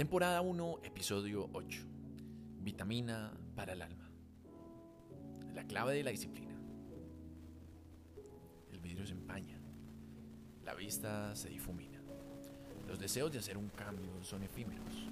[0.00, 1.82] Temporada 1, episodio 8.
[2.62, 4.10] Vitamina para el alma.
[5.52, 6.58] La clave de la disciplina.
[8.72, 9.60] El vidrio se empaña.
[10.64, 12.00] La vista se difumina.
[12.88, 15.06] Los deseos de hacer un cambio son efímeros.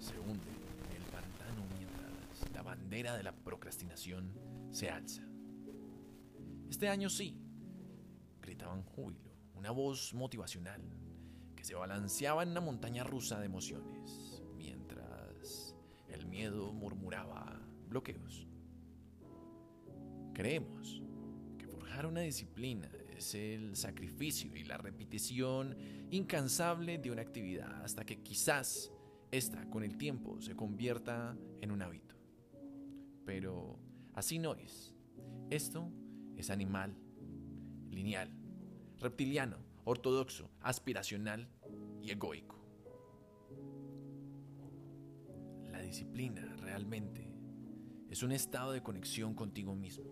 [0.00, 0.50] Se hunde
[0.90, 4.32] en el pantano mientras la bandera de la procrastinación
[4.72, 5.22] se alza.
[6.68, 7.36] Este año sí,
[8.40, 10.82] gritaban júbilo, una voz motivacional
[11.62, 15.76] se balanceaba en una montaña rusa de emociones, mientras
[16.08, 18.46] el miedo murmuraba bloqueos.
[20.34, 21.02] Creemos
[21.58, 25.76] que forjar una disciplina es el sacrificio y la repetición
[26.10, 28.90] incansable de una actividad hasta que quizás
[29.30, 32.16] esta con el tiempo se convierta en un hábito.
[33.24, 33.78] Pero
[34.14, 34.94] así no es.
[35.50, 35.90] Esto
[36.36, 36.96] es animal,
[37.90, 38.30] lineal,
[38.98, 41.48] reptiliano, ortodoxo, aspiracional
[42.00, 42.58] y egoico.
[45.70, 47.32] La disciplina realmente
[48.10, 50.04] es un estado de conexión contigo mismo.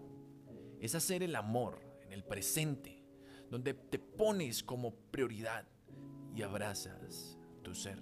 [0.81, 3.05] Es hacer el amor en el presente,
[3.51, 5.67] donde te pones como prioridad
[6.35, 8.01] y abrazas tu ser.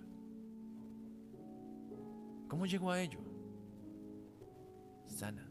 [2.49, 3.21] ¿Cómo llegó a ello?
[5.07, 5.51] Sana.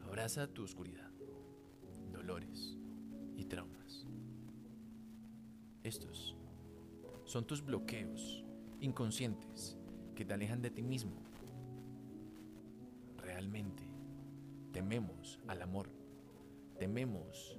[0.00, 1.10] Abraza tu oscuridad,
[2.10, 2.78] dolores
[3.36, 4.06] y traumas.
[5.86, 6.34] Estos
[7.26, 8.44] son tus bloqueos
[8.80, 9.78] inconscientes
[10.16, 11.12] que te alejan de ti mismo.
[13.18, 13.84] Realmente
[14.72, 15.88] tememos al amor,
[16.80, 17.56] tememos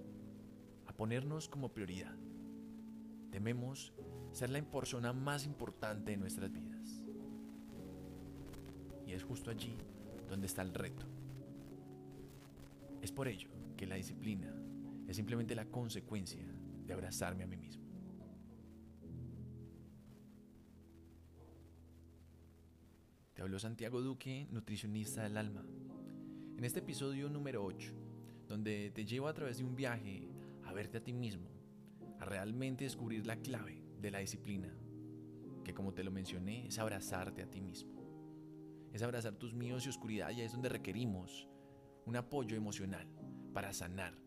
[0.88, 2.18] a ponernos como prioridad,
[3.32, 3.94] tememos
[4.34, 7.02] ser la persona más importante de nuestras vidas.
[9.06, 9.78] Y es justo allí
[10.28, 11.06] donde está el reto.
[13.02, 14.54] Es por ello que la disciplina
[15.08, 16.46] es simplemente la consecuencia
[16.86, 17.87] de abrazarme a mí mismo.
[23.38, 25.64] Te habló Santiago Duque, nutricionista del alma.
[26.58, 27.94] En este episodio número 8,
[28.48, 30.28] donde te llevo a través de un viaje
[30.64, 31.48] a verte a ti mismo,
[32.20, 34.76] a realmente descubrir la clave de la disciplina,
[35.64, 38.90] que como te lo mencioné, es abrazarte a ti mismo.
[38.92, 41.48] Es abrazar tus miedos y oscuridad y es donde requerimos
[42.08, 43.08] un apoyo emocional
[43.54, 44.18] para sanar,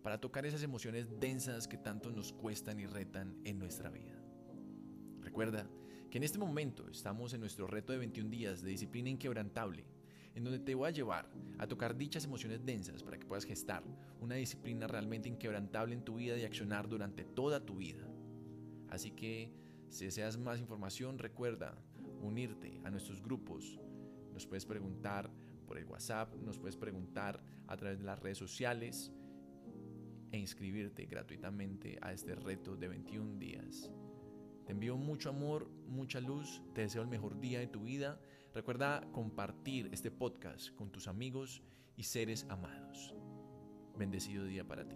[0.00, 4.22] para tocar esas emociones densas que tanto nos cuestan y retan en nuestra vida.
[5.18, 5.68] Recuerda
[6.10, 9.84] que en este momento estamos en nuestro reto de 21 días de disciplina inquebrantable,
[10.34, 13.84] en donde te voy a llevar a tocar dichas emociones densas para que puedas gestar
[14.20, 18.08] una disciplina realmente inquebrantable en tu vida y accionar durante toda tu vida.
[18.88, 19.52] Así que
[19.88, 21.78] si deseas más información, recuerda
[22.20, 23.80] unirte a nuestros grupos.
[24.32, 25.30] Nos puedes preguntar
[25.66, 29.12] por el WhatsApp, nos puedes preguntar a través de las redes sociales
[30.32, 33.90] e inscribirte gratuitamente a este reto de 21 días.
[34.70, 38.20] Te envío mucho amor, mucha luz, te deseo el mejor día de tu vida.
[38.54, 41.60] Recuerda compartir este podcast con tus amigos
[41.96, 43.12] y seres amados.
[43.98, 44.94] Bendecido día para ti.